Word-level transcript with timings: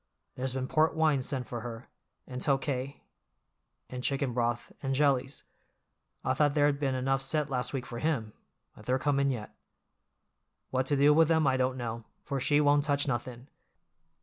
There's 0.33 0.55
been 0.55 0.67
port 0.67 0.95
wine 0.95 1.21
sent 1.21 1.45
for 1.45 1.61
her, 1.61 1.87
and 2.25 2.41
Tokay, 2.41 3.03
and 3.87 4.03
chicken 4.03 4.33
broth, 4.33 4.71
and 4.81 4.95
jellies—I 4.95 6.33
thought 6.33 6.55
there'd 6.55 6.79
been 6.79 6.95
enough 6.95 7.21
sent 7.21 7.51
last 7.51 7.71
week 7.71 7.85
for 7.85 7.99
him, 7.99 8.33
but 8.75 8.87
they're 8.87 8.97
comin' 8.97 9.29
yet. 9.29 9.53
What 10.71 10.87
to 10.87 10.95
do 10.97 11.13
with 11.13 11.29
'em 11.29 11.45
I 11.45 11.55
don't 11.55 11.77
know, 11.77 12.05
for 12.23 12.39
she 12.39 12.59
won't 12.59 12.83
touch 12.83 13.07
nothin'. 13.07 13.47